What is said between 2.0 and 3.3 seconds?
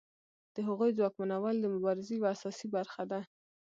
یوه اساسي برخه ده.